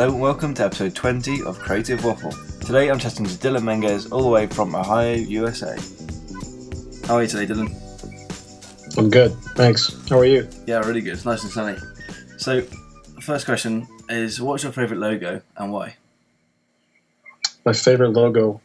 [0.00, 2.32] Hello and welcome to episode 20 of Creative Waffle.
[2.60, 5.78] Today I'm chatting to Dylan Menges all the way from Ohio, USA.
[7.06, 8.96] How are you today, Dylan?
[8.96, 9.94] I'm good, thanks.
[10.08, 10.48] How are you?
[10.66, 11.12] Yeah, really good.
[11.12, 11.78] It's nice and sunny.
[12.38, 12.62] So,
[13.20, 15.96] first question is what's your favourite logo and why?
[17.66, 18.62] My favorite logo.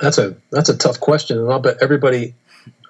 [0.00, 2.34] That's a that's a tough question, and I'll bet everybody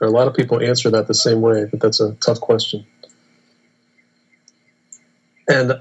[0.00, 2.86] or a lot of people answer that the same way, but that's a tough question.
[5.48, 5.80] And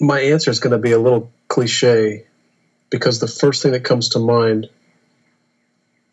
[0.00, 2.26] my answer is going to be a little cliche
[2.90, 4.68] because the first thing that comes to mind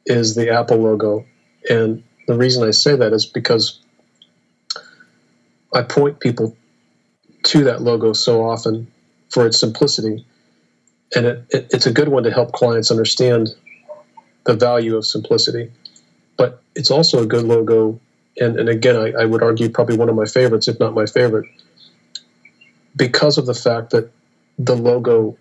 [0.05, 1.25] is the Apple logo.
[1.69, 3.79] And the reason I say that is because
[5.73, 6.55] I point people
[7.43, 8.91] to that logo so often
[9.29, 10.25] for its simplicity.
[11.15, 13.49] And it, it, it's a good one to help clients understand
[14.45, 15.71] the value of simplicity.
[16.37, 17.99] But it's also a good logo.
[18.39, 21.05] And, and again, I, I would argue probably one of my favorites, if not my
[21.05, 21.47] favorite,
[22.95, 24.11] because of the fact that
[24.57, 25.37] the logo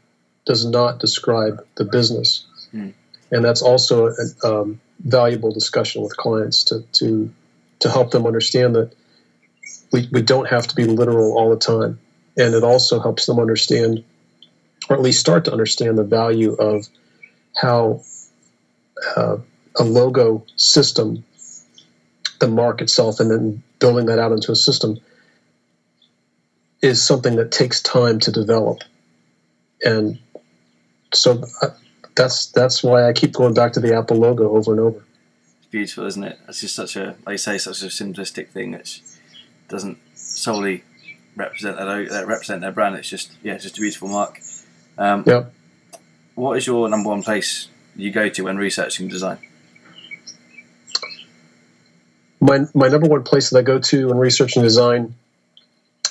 [0.47, 2.47] does not describe the business.
[2.71, 2.91] Hmm.
[3.31, 7.31] And that's also a um, valuable discussion with clients to, to,
[7.81, 8.93] to help them understand that
[9.93, 11.99] we, we don't have to be literal all the time.
[12.37, 14.05] And it also helps them understand,
[14.89, 16.87] or at least start to understand, the value of
[17.57, 18.03] how
[19.17, 19.37] uh,
[19.79, 21.25] a logo system,
[22.39, 24.99] the mark itself, and then building that out into a system
[26.83, 28.79] is something that takes time to develop.
[29.83, 30.19] And
[31.13, 31.69] so uh,
[32.17, 35.05] that's that's why I keep going back to the Apple logo over and over.
[35.59, 36.39] It's beautiful, isn't it?
[36.49, 39.03] It's just such a, like you say, such a simplistic thing which
[39.69, 40.85] doesn't solely
[41.37, 42.97] represent their represent their brand.
[42.97, 44.41] It's just yeah, it's just a beautiful mark.
[44.99, 45.53] Um, yep.
[46.35, 49.39] What is your number one place you go to when researching design?
[52.41, 55.15] My my number one place that I go to when researching design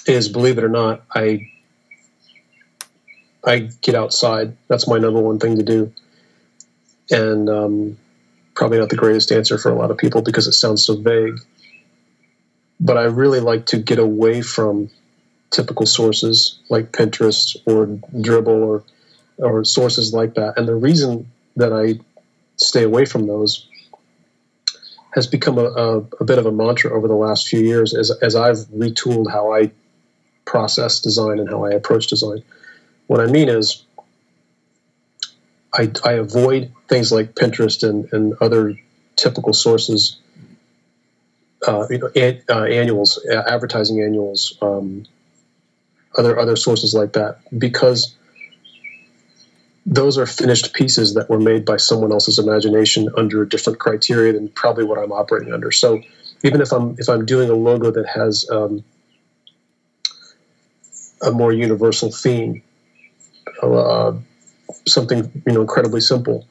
[0.09, 1.51] is, believe it or not, I
[3.45, 4.55] I get outside.
[4.67, 5.93] That's my number one thing to do,
[7.09, 7.97] and um,
[8.55, 11.39] probably not the greatest answer for a lot of people because it sounds so vague.
[12.79, 14.89] But I really like to get away from
[15.51, 17.87] typical sources like Pinterest or
[18.21, 18.83] Dribbble or
[19.37, 20.57] or sources like that.
[20.57, 21.99] And the reason that I
[22.57, 23.67] stay away from those
[25.13, 28.11] has become a, a, a, bit of a mantra over the last few years as,
[28.21, 29.71] as I've retooled how I
[30.51, 32.41] process design and how I approach design.
[33.07, 33.85] What I mean is,
[35.81, 38.63] I, I avoid things like Pinterest and, and other
[39.15, 40.17] typical sources,
[41.67, 43.19] uh, you know, an, uh, annuals,
[43.55, 45.05] advertising annuals, um,
[46.17, 48.15] other other sources like that, because
[49.85, 54.33] those are finished pieces that were made by someone else's imagination under a different criteria
[54.33, 55.71] than probably what I'm operating under.
[55.71, 56.01] So
[56.43, 58.83] even if I'm if I'm doing a logo that has um,
[61.21, 62.61] a more universal theme,
[63.61, 64.13] uh,
[64.87, 66.47] something you know incredibly simple,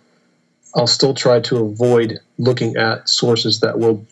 [0.75, 4.07] I'll still try to avoid looking at sources that will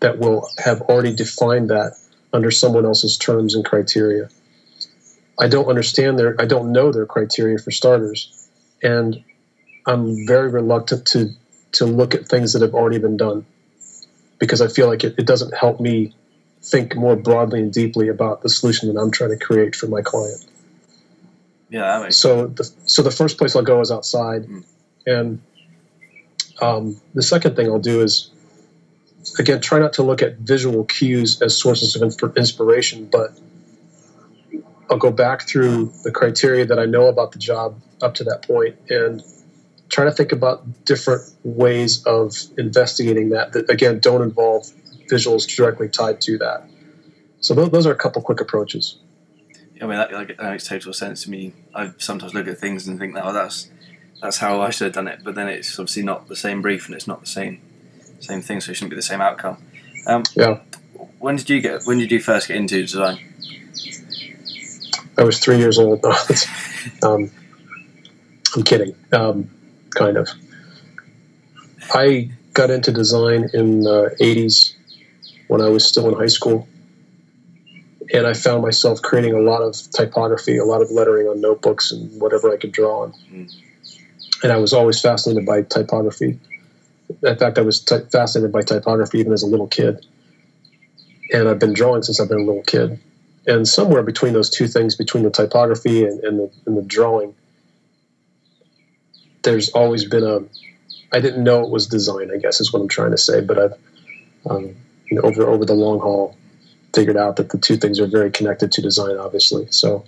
[0.00, 1.96] that will have already defined that
[2.32, 4.28] under someone else's terms and criteria.
[5.40, 8.48] I don't understand their I don't know their criteria for starters,
[8.82, 9.22] and
[9.86, 11.30] I'm very reluctant to
[11.72, 13.46] to look at things that have already been done
[14.38, 16.14] because I feel like it, it doesn't help me
[16.64, 20.02] think more broadly and deeply about the solution that I'm trying to create for my
[20.02, 20.44] client.
[21.68, 24.64] Yeah, so the so the first place I'll go is outside, mm.
[25.06, 25.42] and
[26.62, 28.30] um, the second thing I'll do is
[29.38, 33.38] again try not to look at visual cues as sources of inspiration, but
[34.90, 38.46] I'll go back through the criteria that I know about the job up to that
[38.46, 39.22] point and
[39.88, 44.70] try to think about different ways of investigating that that again don't involve
[45.10, 46.68] visuals directly tied to that.
[47.40, 48.98] So those are a couple quick approaches.
[49.74, 51.52] Yeah, I mean, that, that makes total sense to me.
[51.74, 53.70] I sometimes look at things and think, "Oh, that's
[54.22, 56.86] that's how I should have done it," but then it's obviously not the same brief
[56.86, 57.60] and it's not the same
[58.20, 59.58] same thing, so it shouldn't be the same outcome.
[60.06, 60.60] Um, yeah.
[61.18, 61.82] When did you get?
[61.84, 63.18] When did you first get into design?
[65.18, 66.04] I was three years old.
[67.02, 67.30] um,
[68.54, 68.94] I'm kidding.
[69.12, 69.50] Um,
[69.90, 70.28] kind of.
[71.92, 74.73] I got into design in the 80s
[75.54, 76.66] when I was still in high school.
[78.12, 81.92] And I found myself creating a lot of typography, a lot of lettering on notebooks
[81.92, 83.12] and whatever I could draw on.
[83.32, 83.54] Mm.
[84.42, 86.40] And I was always fascinated by typography.
[87.22, 90.04] In fact, I was ty- fascinated by typography even as a little kid.
[91.32, 92.98] And I've been drawing since I've been a little kid.
[93.46, 97.32] And somewhere between those two things, between the typography and, and, the, and the drawing,
[99.44, 100.40] there's always been a.
[101.12, 102.32] I didn't know it was design.
[102.34, 103.40] I guess is what I'm trying to say.
[103.40, 103.74] But I've
[104.50, 104.74] um,
[105.10, 106.36] you know, over over the long haul,
[106.94, 109.66] figured out that the two things are very connected to design, obviously.
[109.70, 110.04] So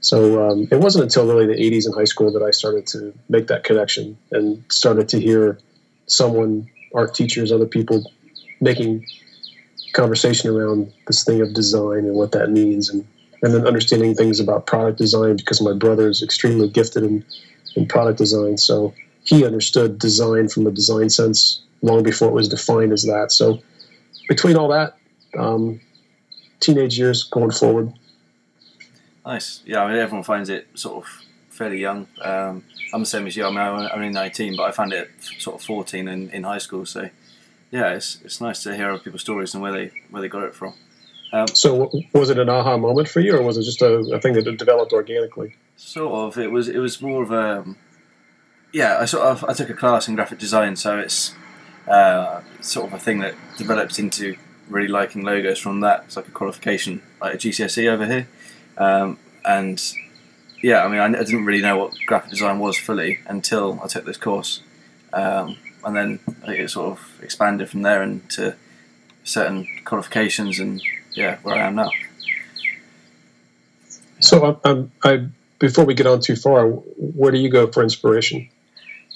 [0.00, 3.14] So um, it wasn't until really the 80s in high school that I started to
[3.30, 5.58] make that connection and started to hear
[6.06, 8.12] someone, art teachers, other people
[8.60, 9.06] making
[9.94, 13.06] conversation around this thing of design and what that means and
[13.42, 17.24] and then understanding things about product design because my brother is extremely gifted in,
[17.76, 18.92] in product design so
[19.22, 23.60] he understood design from a design sense long before it was defined as that so
[24.28, 24.96] between all that
[25.38, 25.80] um,
[26.60, 27.92] teenage years going forward
[29.24, 29.62] Nice.
[29.64, 32.06] Yeah, I mean, everyone finds it sort of fairly young.
[32.20, 33.44] Um, I'm the same as you.
[33.44, 36.58] I mean, I'm only 19, but I found it sort of 14 in, in high
[36.58, 36.84] school.
[36.84, 37.08] So,
[37.70, 40.42] yeah, it's, it's nice to hear other people's stories and where they where they got
[40.42, 40.74] it from.
[41.32, 44.20] Um, so, was it an aha moment for you, or was it just a, a
[44.20, 45.56] thing that developed organically?
[45.76, 46.38] Sort of.
[46.38, 46.68] It was.
[46.68, 47.64] It was more of a.
[48.72, 49.44] Yeah, I sort of.
[49.44, 51.34] I took a class in graphic design, so it's
[51.88, 54.36] uh, sort of a thing that developed into
[54.68, 56.04] really liking logos from that.
[56.06, 58.28] It's like a qualification, like a GCSE over here.
[58.78, 59.80] Um, and
[60.62, 63.86] yeah, I mean, I, I, didn't really know what graphic design was fully until I
[63.86, 64.62] took this course,
[65.12, 68.56] um, and then it sort of expanded from there into
[69.24, 70.82] certain qualifications, and
[71.12, 71.90] yeah, where I am now.
[74.20, 75.26] So, um, I,
[75.58, 78.48] before we get on too far, where do you go for inspiration?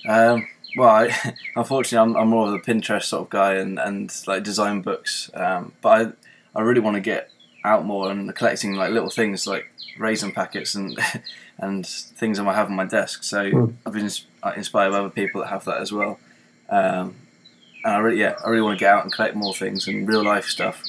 [0.06, 0.47] Um,
[0.78, 4.42] well, I, unfortunately, I'm, I'm, more of a Pinterest sort of guy and, and like
[4.42, 5.30] design books.
[5.34, 6.16] Um, but
[6.54, 7.30] I, I really want to get
[7.64, 10.98] out more and collecting like little things like raisin packets and
[11.58, 13.25] and things I might have on my desk.
[13.25, 13.75] So mm.
[13.84, 14.08] I've been
[14.42, 16.19] uh, inspired by other people that have that as well.
[16.70, 17.16] Um,
[17.84, 20.06] and I really, yeah, I really want to get out and collect more things and
[20.08, 20.82] real life stuff.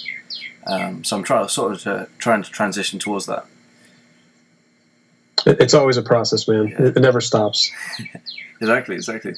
[0.67, 3.45] Um, so I'm trying sort of to, trying to transition towards that.
[5.45, 6.67] It's always a process, man.
[6.67, 6.87] Yeah.
[6.87, 7.71] It, never stops.
[8.61, 9.35] exactly, exactly.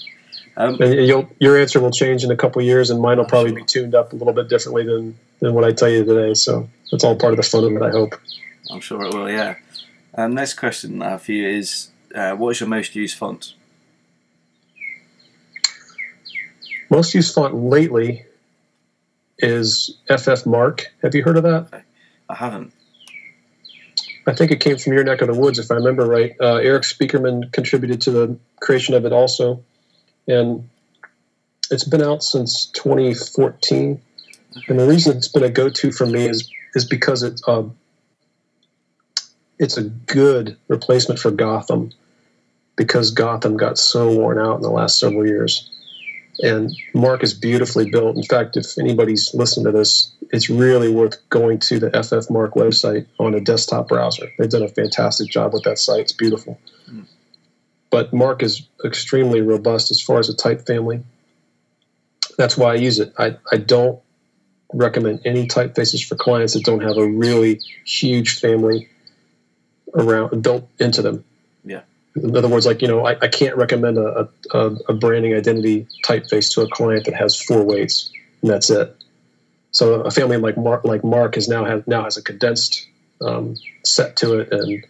[0.57, 1.07] Um, and
[1.39, 4.11] your answer will change in a couple years, and mine will probably be tuned up
[4.11, 6.33] a little bit differently than, than what I tell you today.
[6.33, 8.15] So that's all part of the fun of it, I hope.
[8.69, 9.55] I'm sure it will, yeah.
[10.13, 13.53] Um, next question I have for you is uh, what is your most used font?
[16.89, 18.25] Most used font lately
[19.39, 20.87] is FF Mark.
[21.01, 21.83] Have you heard of that?
[22.29, 22.73] I haven't.
[24.27, 26.35] I think it came from your neck of the woods, if I remember right.
[26.39, 29.63] Uh, Erik Spiekermann contributed to the creation of it also.
[30.27, 30.69] And
[31.69, 34.01] it's been out since 2014.
[34.67, 37.75] And the reason it's been a go to for me is is because it's um,
[39.59, 41.91] it's a good replacement for Gotham
[42.75, 45.69] because Gotham got so worn out in the last several years.
[46.39, 48.15] And Mark is beautifully built.
[48.15, 52.55] In fact, if anybody's listening to this, it's really worth going to the FF Mark
[52.55, 54.31] website on a desktop browser.
[54.37, 55.99] They've done a fantastic job with that site.
[55.99, 56.59] It's beautiful.
[56.89, 57.05] Mm.
[57.91, 61.03] But Mark is extremely robust as far as a type family.
[62.37, 63.13] That's why I use it.
[63.19, 63.99] I, I don't
[64.73, 68.89] recommend any typefaces for clients that don't have a really huge family
[69.93, 71.23] around built into them.
[71.65, 71.81] Yeah.
[72.15, 74.59] In other words, like you know, I, I can't recommend a, a,
[74.89, 78.11] a branding identity typeface to a client that has four weights,
[78.41, 78.95] and that's it.
[79.71, 82.87] So a family like Mark, like Mark, has now has now has a condensed
[83.21, 83.55] um,
[83.85, 84.85] set to it, and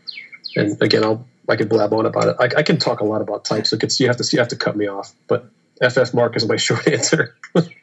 [0.55, 2.35] and again, I'll I could blab on about it.
[2.39, 3.69] I, I can talk a lot about types.
[3.69, 5.49] So you have to you have to cut me off, but
[5.87, 7.35] FF Mark is my short answer.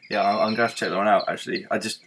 [0.09, 1.29] yeah, I'm gonna have to check that one out.
[1.29, 2.01] Actually, I just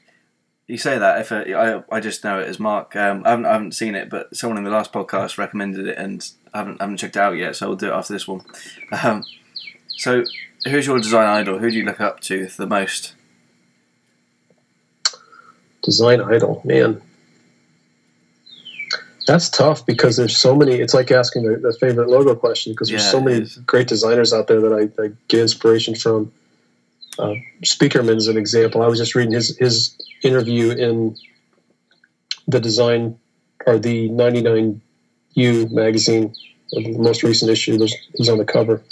[0.67, 2.97] you say that if I I just know it as Mark.
[2.97, 5.99] Um, I haven't I haven't seen it, but someone in the last podcast recommended it,
[5.99, 7.57] and I haven't I haven't checked it out yet.
[7.57, 8.43] So I'll do it after this one.
[8.91, 9.25] Um,
[9.89, 10.25] so
[10.65, 11.59] who's your design idol?
[11.59, 13.15] Who do you look up to the most?
[15.83, 17.03] Design idol, man.
[19.26, 20.75] That's tough because there's so many.
[20.75, 24.33] It's like asking the, the favorite logo question because there's yeah, so many great designers
[24.33, 26.33] out there that I, I get inspiration from.
[27.19, 28.83] Uh, Spiekermann's an example.
[28.83, 31.14] I was just reading his his interview in
[32.49, 33.19] the design
[33.67, 36.35] or the 99U magazine,
[36.71, 37.79] the most recent issue.
[37.79, 38.83] There's, he's on the cover,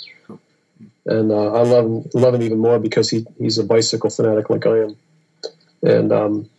[1.06, 4.50] and uh, I love him love him even more because he he's a bicycle fanatic
[4.50, 4.96] like I am,
[5.82, 6.50] and um,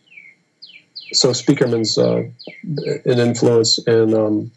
[1.12, 2.24] so Spiekermann's uh,
[3.04, 4.50] an influence, and um,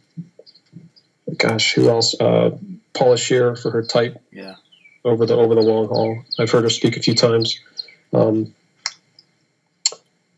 [1.38, 2.16] gosh, who else?
[2.20, 2.58] Uh,
[2.94, 4.22] Paula Scher for her type.
[4.32, 4.56] Yeah.
[5.04, 7.60] Over the over the long haul, I've heard her speak a few times,
[8.12, 8.56] um,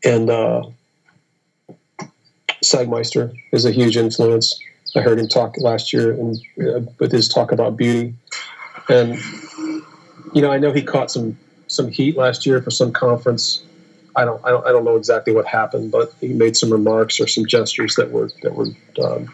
[0.04, 0.64] and uh,
[2.62, 4.60] Sagmeister is a huge influence.
[4.94, 8.14] I heard him talk last year and uh, with his talk about beauty,
[8.90, 9.16] and
[10.34, 13.62] you know I know he caught some some heat last year for some conference
[14.18, 17.20] I don't, I don't, I don't know exactly what happened, but he made some remarks
[17.20, 18.66] or some gestures that were that were
[19.02, 19.32] um,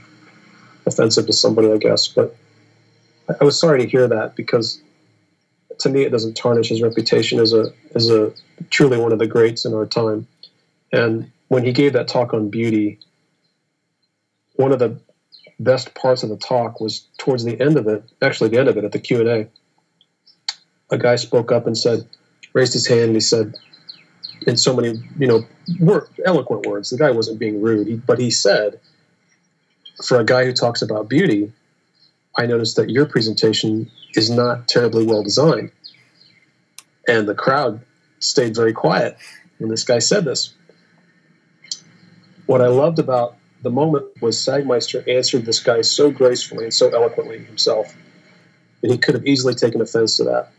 [0.84, 2.06] offensive to somebody, I guess.
[2.06, 2.36] But
[3.40, 4.82] I was sorry to hear that because
[5.78, 8.32] to me it doesn't tarnish his reputation as a as a
[8.68, 10.26] truly one of the greats in our time.
[10.92, 12.98] And when he gave that talk on beauty,
[14.56, 15.00] one of the
[15.58, 18.04] best parts of the talk was towards the end of it.
[18.20, 19.48] Actually, the end of it at the Q and A,
[20.90, 22.06] a guy spoke up and said,
[22.52, 23.04] raised his hand.
[23.04, 23.54] And he said,
[24.46, 25.46] in so many, you know,
[25.80, 26.90] word, eloquent words.
[26.90, 28.80] The guy wasn't being rude, he, but he said,
[30.04, 31.52] for a guy who talks about beauty,
[32.36, 35.70] I noticed that your presentation is not terribly well designed.
[37.06, 37.80] And the crowd
[38.18, 39.16] stayed very quiet
[39.58, 40.52] when this guy said this.
[42.46, 46.90] What I loved about the moment was Sagmeister answered this guy so gracefully and so
[46.90, 47.94] eloquently himself
[48.82, 50.50] that he could have easily taken offense to that.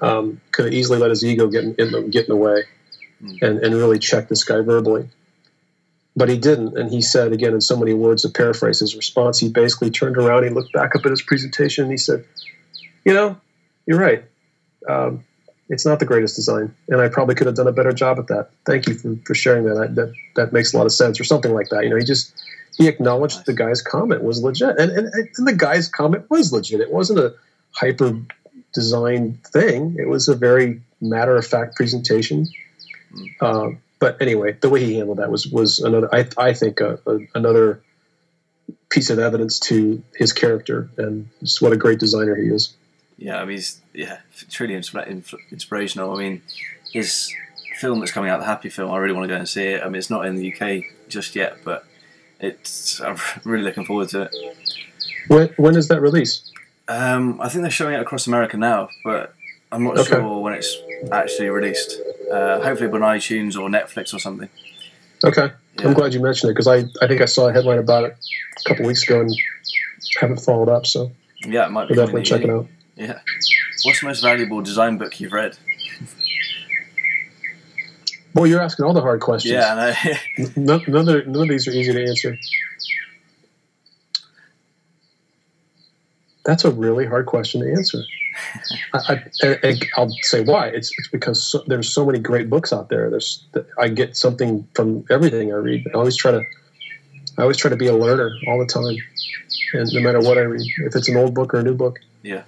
[0.00, 1.74] Um, could have easily let his ego get in,
[2.10, 2.64] get in the way
[3.22, 3.42] mm.
[3.42, 5.08] and, and really check this guy verbally.
[6.16, 6.78] But he didn't.
[6.78, 10.16] And he said, again, in so many words to paraphrase his response, he basically turned
[10.16, 12.24] around, he looked back up at his presentation, and he said,
[13.04, 13.36] You know,
[13.86, 14.24] you're right.
[14.88, 15.24] Um,
[15.68, 18.26] it's not the greatest design, and I probably could have done a better job at
[18.28, 18.50] that.
[18.66, 19.78] Thank you for, for sharing that.
[19.78, 21.84] I, that that makes a lot of sense, or something like that.
[21.84, 22.34] You know, he just
[22.76, 26.80] he acknowledged the guy's comment was legit, and, and and the guy's comment was legit.
[26.80, 27.34] It wasn't a
[27.70, 28.14] hyper
[28.74, 29.96] design thing.
[29.98, 32.46] It was a very matter of fact presentation.
[33.40, 36.14] Uh, but anyway, the way he handled that was was another.
[36.14, 36.96] I I think uh,
[37.34, 37.82] another
[38.90, 42.74] piece of evidence to his character and just what a great designer he is.
[43.18, 44.18] Yeah, I mean, he's yeah,
[44.50, 46.14] truly inspirational.
[46.14, 46.42] I mean,
[46.92, 47.32] his
[47.78, 49.82] film that's coming out, the Happy film, I really want to go and see it.
[49.82, 51.84] I mean, it's not in the UK just yet, but
[52.40, 54.34] it's I'm really looking forward to it.
[55.28, 56.50] When when is that release?
[56.86, 59.34] Um, I think they're showing it across America now, but
[59.72, 60.10] I'm not okay.
[60.10, 60.76] sure when it's
[61.10, 61.98] actually released.
[62.30, 64.48] Uh, hopefully on iTunes or Netflix or something.
[65.24, 65.86] Okay, yeah.
[65.86, 68.16] I'm glad you mentioned it because I, I think I saw a headline about it
[68.58, 69.30] a couple weeks ago and
[70.20, 70.86] haven't followed up.
[70.86, 71.12] So
[71.46, 72.66] yeah, it might be definitely check it out.
[72.96, 73.18] Yeah.
[73.84, 75.56] What's the most valuable design book you've read?
[78.34, 79.52] Boy, you're asking all the hard questions.
[79.52, 79.94] Yeah,
[80.56, 82.36] none, none, of, none of these are easy to answer.
[86.44, 88.02] That's a really hard question to answer.
[88.92, 89.22] I,
[89.96, 90.68] will say why.
[90.68, 93.10] It's, it's because so, there's so many great books out there.
[93.10, 93.44] There's
[93.78, 95.86] I get something from everything I read.
[95.88, 96.42] I always try to
[97.36, 98.96] I always try to be a learner all the time,
[99.72, 101.98] and no matter what I read, if it's an old book or a new book.
[102.22, 102.44] Yeah.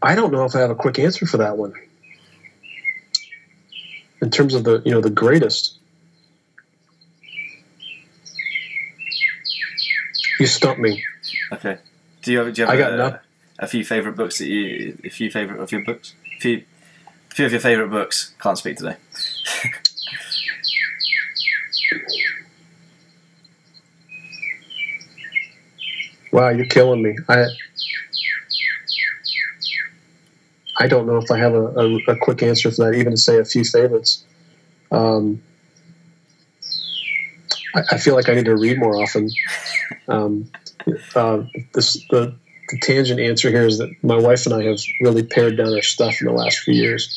[0.00, 1.74] I don't know if I have a quick answer for that one.
[4.20, 5.78] In terms of the you know the greatest,
[10.38, 11.02] you stump me.
[11.52, 11.78] Okay.
[12.22, 13.20] Do you have, do you have I got a,
[13.62, 16.14] a few favorite books that you a few favorite of your books?
[16.36, 16.64] A few,
[17.30, 18.34] a few of your favorite books.
[18.40, 18.96] Can't speak today.
[26.32, 27.16] wow, you're killing me.
[27.28, 27.46] I
[30.78, 33.16] I don't know if I have a, a, a, quick answer for that, even to
[33.16, 34.24] say a few favorites.
[34.90, 35.40] Um,
[37.74, 39.30] I, I, feel like I need to read more often.
[40.08, 40.50] Um,
[41.14, 41.42] uh,
[41.74, 42.34] this, the,
[42.72, 45.82] the tangent answer here is that my wife and I have really pared down our
[45.82, 47.16] stuff in the last few years,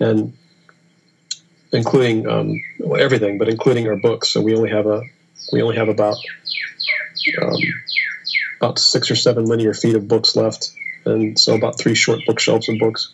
[0.00, 0.32] and
[1.72, 4.28] including um, well, everything, but including our books.
[4.30, 5.02] So we only have a
[5.52, 6.16] we only have about
[7.42, 7.60] um,
[8.60, 10.72] about six or seven linear feet of books left
[11.04, 13.12] and so about three short bookshelves of books.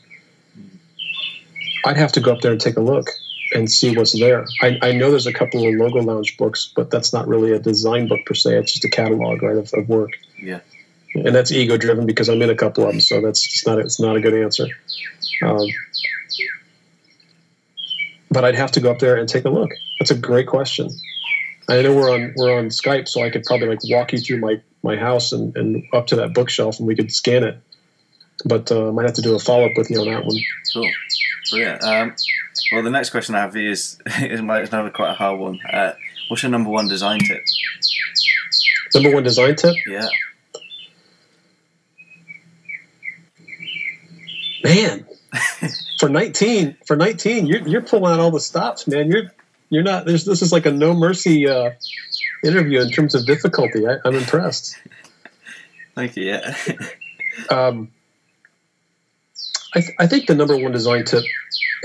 [1.84, 3.08] I'd have to go up there and take a look
[3.54, 4.46] and see what's there.
[4.62, 7.58] I, I, know there's a couple of Logo Lounge books, but that's not really a
[7.58, 8.56] design book per se.
[8.56, 10.12] It's just a catalog, right, of, of work.
[10.38, 10.60] Yeah.
[11.14, 13.78] And that's ego driven because I'm in a couple of them, so that's just not
[13.78, 14.66] it's not a good answer.
[15.42, 15.66] Um,
[18.30, 19.70] but I'd have to go up there and take a look.
[19.98, 20.88] That's a great question.
[21.68, 24.38] I know we're on we're on Skype, so I could probably like walk you through
[24.38, 27.62] my my house and, and up to that bookshelf, and we could scan it
[28.44, 30.36] but uh, I might have to do a follow up with you on that one.
[30.72, 30.90] Cool.
[31.50, 31.82] Brilliant.
[31.82, 32.14] Um,
[32.72, 35.60] well, the next question I have is is another quite a hard one.
[35.70, 35.92] Uh,
[36.28, 37.42] what's your number one design tip?
[38.94, 39.74] Number one design tip?
[39.86, 40.08] Yeah.
[44.64, 45.06] Man,
[45.98, 49.10] for nineteen, for nineteen, you're you're pulling out all the stops, man.
[49.10, 49.32] You're
[49.70, 50.04] you're not.
[50.04, 51.70] There's this is like a no mercy uh,
[52.44, 53.86] interview in terms of difficulty.
[53.86, 54.76] I, am I'm impressed.
[55.94, 56.24] Thank you.
[56.24, 56.54] Yeah.
[57.50, 57.90] um,
[59.74, 61.24] I, th- I think the number one design tip.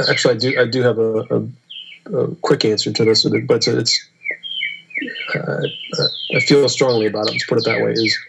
[0.09, 4.07] Actually, I do I do have a, a, a quick answer to this, but it's
[5.35, 5.61] uh,
[6.35, 7.31] I feel strongly about it.
[7.31, 7.91] Let's put it that way.
[7.91, 8.19] Is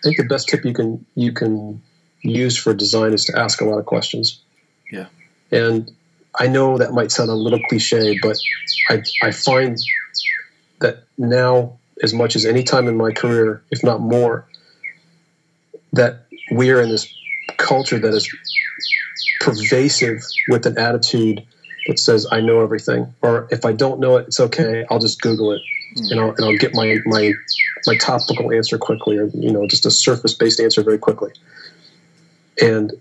[0.00, 1.82] I think the best tip you can you can
[2.22, 4.40] use for design is to ask a lot of questions.
[4.90, 5.06] Yeah.
[5.50, 5.90] And
[6.38, 8.36] I know that might sound a little cliche, but
[8.88, 9.78] I I find
[10.80, 14.46] that now as much as any time in my career, if not more,
[15.92, 17.12] that we are in this
[17.56, 18.28] culture that is
[19.40, 21.44] pervasive with an attitude
[21.86, 24.84] that says I know everything, or if I don't know it, it's okay.
[24.90, 25.62] I'll just Google it,
[25.96, 26.10] mm.
[26.10, 27.32] and I'll and I'll get my my
[27.86, 31.32] my topical answer quickly, or you know, just a surface based answer very quickly.
[32.60, 32.92] And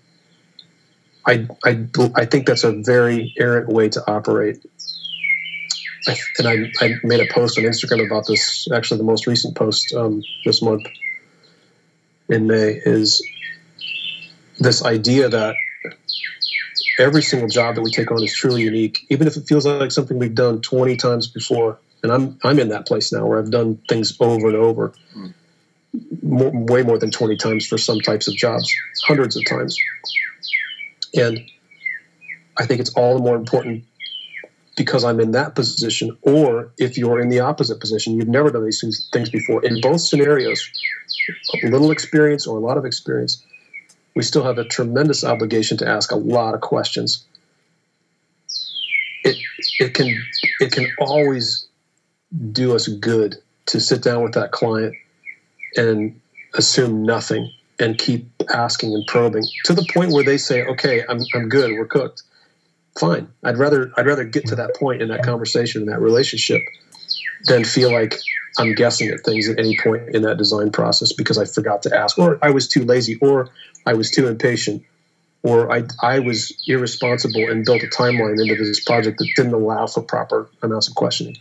[1.26, 4.60] I, I, I think that's a very errant way to operate.
[6.08, 8.68] I, and I, I made a post on Instagram about this.
[8.74, 10.88] Actually, the most recent post um, this month
[12.30, 13.22] in May is
[14.60, 15.56] this idea that
[17.00, 19.92] every single job that we take on is truly unique, even if it feels like
[19.92, 21.80] something we've done 20 times before.
[22.04, 25.34] And I'm I'm in that place now where I've done things over and over, mm.
[26.22, 28.74] More, way more than 20 times for some types of jobs,
[29.06, 29.78] hundreds of times.
[31.16, 31.40] And
[32.58, 33.86] I think it's all the more important
[34.78, 38.64] because I'm in that position, or if you're in the opposite position, you've never done
[38.64, 39.64] these things before.
[39.66, 40.70] In both scenarios,
[41.64, 43.44] a little experience or a lot of experience,
[44.16, 47.26] we still have a tremendous obligation to ask a lot of questions.
[49.24, 49.38] It
[49.80, 50.24] it can
[50.60, 51.68] it can always
[52.52, 53.36] do us good
[53.68, 54.96] to sit down with that client
[55.76, 56.20] and
[56.56, 61.22] assume nothing and keep asking and probing to the point where they say, "Okay, I'm
[61.34, 61.72] I'm good.
[61.72, 62.24] We're cooked."
[63.00, 63.30] Fine.
[63.44, 66.62] I'd rather I'd rather get to that point in that conversation in that relationship
[67.46, 68.20] than feel like
[68.58, 71.96] I'm guessing at things at any point in that design process because I forgot to
[71.96, 73.50] ask, or I was too lazy, or
[73.86, 74.84] I was too impatient,
[75.44, 79.88] or I I was irresponsible and built a timeline into this project that didn't allow
[79.88, 81.38] for proper amounts of questioning.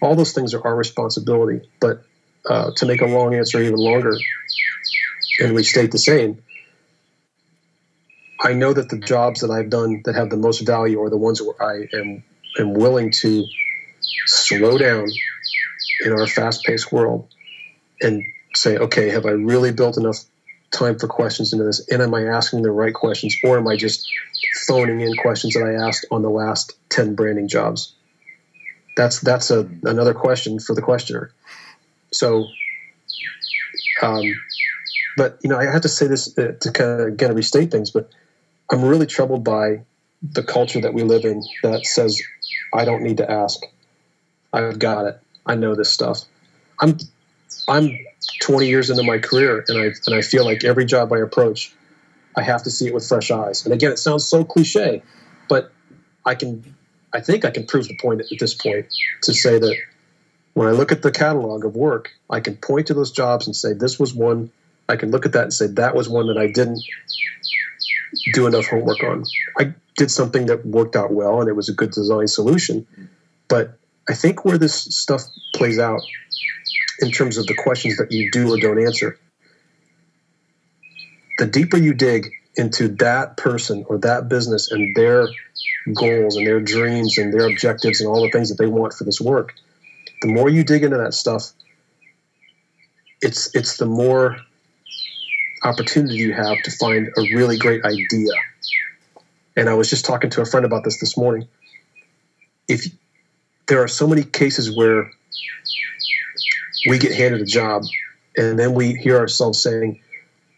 [0.00, 2.04] All those things are our responsibility, but
[2.48, 4.16] uh, to make a long answer even longer,
[5.40, 6.42] and we state the same.
[8.40, 11.18] I know that the jobs that I've done that have the most value are the
[11.18, 12.22] ones where I am
[12.58, 13.44] am willing to
[14.26, 15.08] slow down
[16.04, 17.28] in our fast-paced world
[18.00, 18.22] and
[18.54, 20.18] say, okay, have I really built enough
[20.70, 21.86] time for questions into this?
[21.88, 24.08] And am I asking the right questions, or am I just
[24.66, 27.94] phoning in questions that I asked on the last ten branding jobs?
[28.96, 31.32] That's that's a another question for the questioner.
[32.12, 32.46] So,
[34.02, 34.22] um,
[35.16, 37.90] but you know, I have to say this uh, to kind of again restate things,
[37.90, 38.10] but
[38.70, 39.82] I'm really troubled by
[40.22, 42.20] the culture that we live in that says
[42.74, 43.60] I don't need to ask.
[44.52, 45.20] I've got it.
[45.46, 46.20] I know this stuff.
[46.80, 46.98] I'm
[47.68, 47.90] I'm
[48.42, 51.72] 20 years into my career, and I and I feel like every job I approach,
[52.36, 53.64] I have to see it with fresh eyes.
[53.64, 55.02] And again, it sounds so cliche,
[55.48, 55.72] but
[56.24, 56.74] I can
[57.12, 58.86] I think I can prove the point at this point
[59.22, 59.76] to say that
[60.58, 63.54] when I look at the catalog of work, I can point to those jobs and
[63.54, 64.50] say this was one.
[64.88, 66.82] I can look at that and say that was one that I didn't
[68.32, 69.22] do enough homework on.
[69.56, 72.88] I did something that worked out well and it was a good design solution,
[73.46, 75.22] but I think where this stuff
[75.54, 76.02] plays out
[76.98, 79.16] in terms of the questions that you do or don't answer,
[81.38, 85.28] the deeper you dig into that person or that business and their
[85.94, 89.04] goals and their dreams and their objectives and all the things that they want for
[89.04, 89.54] this work,
[90.20, 91.52] the more you dig into that stuff,
[93.20, 94.38] it's it's the more
[95.64, 98.32] opportunity you have to find a really great idea.
[99.56, 101.48] And I was just talking to a friend about this this morning.
[102.68, 102.86] If
[103.66, 105.10] there are so many cases where
[106.88, 107.82] we get handed a job
[108.36, 110.00] and then we hear ourselves saying,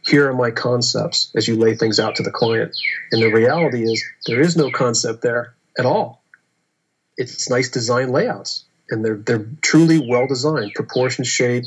[0.05, 2.77] Here are my concepts as you lay things out to the client.
[3.11, 6.23] And the reality is, there is no concept there at all.
[7.17, 11.65] It's nice design layouts, and they're, they're truly well designed proportion, shape,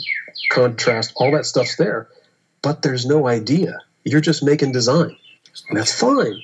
[0.49, 2.07] contrast, all that stuff's there.
[2.62, 3.79] But there's no idea.
[4.03, 5.15] You're just making design,
[5.69, 6.41] and that's fine.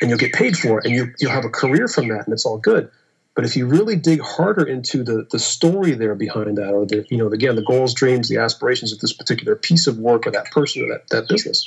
[0.00, 2.32] And you'll get paid for it, and you, you'll have a career from that, and
[2.32, 2.90] it's all good.
[3.34, 7.06] But if you really dig harder into the, the story there behind that, or the
[7.10, 10.32] you know again the goals, dreams, the aspirations of this particular piece of work or
[10.32, 11.64] that person or that, that business,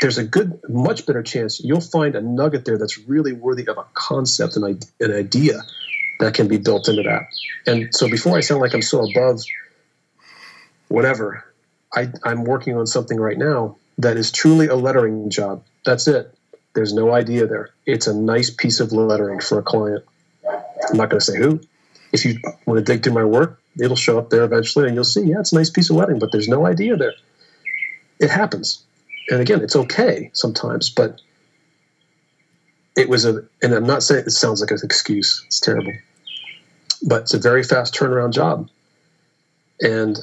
[0.00, 3.78] there's a good, much better chance you'll find a nugget there that's really worthy of
[3.78, 5.62] a concept and an idea
[6.20, 7.28] that can be built into that.
[7.66, 9.42] And so before I sound like I'm so above
[10.88, 11.44] whatever,
[11.94, 15.64] I, I'm working on something right now that is truly a lettering job.
[15.84, 16.34] That's it.
[16.74, 17.70] There's no idea there.
[17.86, 20.04] It's a nice piece of lettering for a client.
[20.46, 21.60] I'm not going to say who.
[22.12, 25.04] If you want to dig through my work, it'll show up there eventually, and you'll
[25.04, 27.12] see, yeah, it's a nice piece of lettering, but there's no idea there.
[28.20, 28.82] It happens,
[29.28, 31.20] and again, it's okay sometimes, but
[32.96, 33.44] it was a.
[33.62, 35.44] And I'm not saying it sounds like an excuse.
[35.46, 35.92] It's terrible,
[37.02, 38.68] but it's a very fast turnaround job,
[39.80, 40.18] and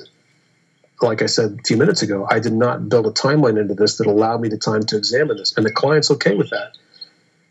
[1.02, 3.98] like I said a few minutes ago, I did not build a timeline into this
[3.98, 5.56] that allowed me the time to examine this.
[5.56, 6.78] And the client's okay with that.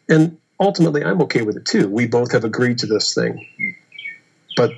[0.09, 1.89] And ultimately, I'm okay with it too.
[1.89, 3.47] We both have agreed to this thing.
[4.57, 4.73] But,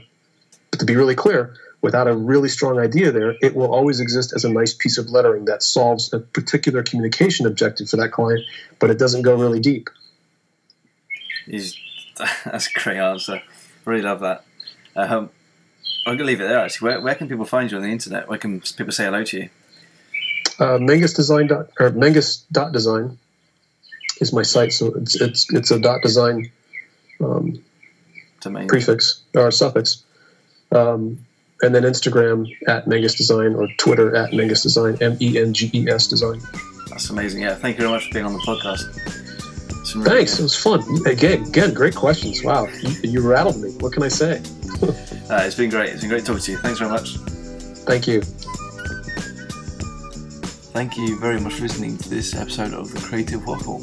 [0.70, 4.32] but to be really clear, without a really strong idea there, it will always exist
[4.34, 8.42] as a nice piece of lettering that solves a particular communication objective for that client,
[8.78, 9.90] but it doesn't go really deep.
[11.44, 11.78] He's,
[12.44, 13.42] that's a great answer.
[13.86, 14.44] Really love that.
[14.94, 15.30] Um,
[16.06, 16.58] I'm gonna leave it there.
[16.58, 18.28] Actually, where, where can people find you on the internet?
[18.28, 19.48] Where can people say hello to you?
[20.58, 23.18] Uh, Menges Design dot, or Menges dot design
[24.20, 24.72] is my site.
[24.72, 26.50] So it's it's it's a dot design
[27.20, 27.64] um,
[28.40, 30.02] prefix or suffix.
[30.72, 31.24] Um,
[31.62, 35.70] and then Instagram at Menges Design or Twitter at Menges Design, M E N G
[35.72, 36.40] E S Design.
[36.88, 37.42] That's amazing.
[37.42, 39.15] Yeah, thank you very much for being on the podcast.
[39.96, 40.82] Really Thanks, it was fun.
[41.06, 42.42] Again, again, great questions.
[42.44, 43.70] Wow, you, you rattled me.
[43.80, 44.42] What can I say?
[45.28, 45.88] Uh, it's been great.
[45.90, 46.58] It's been great talking to you.
[46.58, 47.16] Thanks very much.
[47.84, 48.22] Thank you.
[50.70, 53.80] Thank you very much for listening to this episode of the Creative Waffle.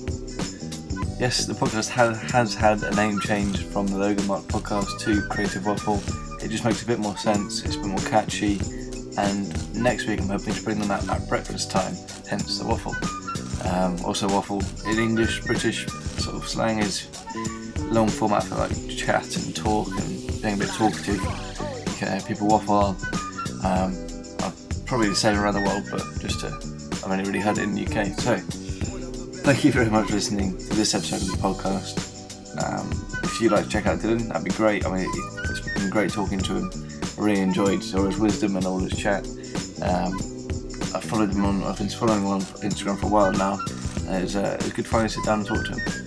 [1.19, 5.21] Yes, the podcast ha- has had a name change from the Logan Mark podcast to
[5.27, 6.01] Creative Waffle.
[6.41, 8.61] It just makes a bit more sense, it's a bit more catchy,
[9.17, 11.93] and next week I'm hoping to bring them out at breakfast time,
[12.29, 12.95] hence the waffle.
[13.69, 15.87] Um, also, waffle in English, British
[16.43, 17.07] of slang is
[17.91, 21.19] long format for like chat and talk and being a bit talkative.
[21.97, 22.95] Can, people waffle on.
[23.63, 23.95] Um,
[24.85, 26.47] probably the same around the world, but just to,
[27.05, 28.07] I've only really heard it in the UK.
[28.19, 28.35] So,
[29.43, 32.11] thank you very much for listening to this episode of the podcast.
[32.61, 32.91] Um,
[33.23, 34.85] if you'd like to check out Dylan, that'd be great.
[34.85, 36.71] I mean, it, it's been great talking to him.
[37.17, 39.25] I really enjoyed all his wisdom and all his chat.
[39.81, 40.13] Um,
[40.93, 41.63] I followed him on.
[41.63, 43.59] I've been following him on Instagram for a while now.
[44.07, 46.02] And it was, uh, it good finally to sit down and talk to him.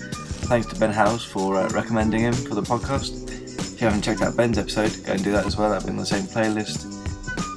[0.47, 3.29] Thanks to Ben House for uh, recommending him for the podcast.
[3.75, 5.71] If you haven't checked out Ben's episode, go and do that as well.
[5.71, 6.85] That'll be in the same playlist.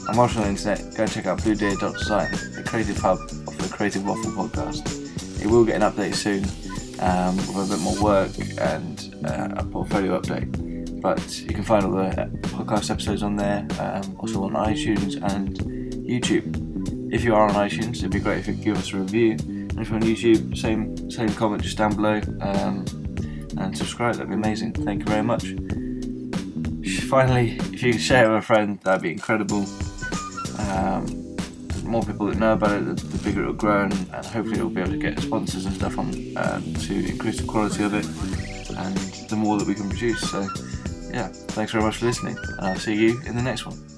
[0.07, 3.69] And whilst on the internet, go and check out bluedeer.design, the creative hub of the
[3.71, 5.39] Creative Waffle podcast.
[5.39, 6.43] It will get an update soon
[6.99, 10.99] um, with a bit more work and uh, a portfolio update.
[10.99, 15.21] But you can find all the uh, podcast episodes on there, um, also on iTunes
[15.31, 15.55] and
[16.07, 17.13] YouTube.
[17.13, 19.37] If you are on iTunes, it'd be great if you could give us a review.
[19.79, 22.85] If you're on YouTube, same same comment just down below um,
[23.57, 24.15] and subscribe.
[24.15, 24.73] That'd be amazing.
[24.73, 25.55] Thank you very much.
[27.07, 29.65] Finally, if you could share it with a friend, that'd be incredible.
[30.59, 31.05] Um,
[31.67, 34.57] the more people that know about it, the, the bigger it'll grow, and, and hopefully
[34.57, 37.95] it'll be able to get sponsors and stuff on um, to increase the quality of
[37.95, 38.05] it,
[38.77, 38.97] and
[39.29, 40.21] the more that we can produce.
[40.29, 40.47] So,
[41.11, 43.88] yeah, thanks very much for listening, and I'll see you in the next one.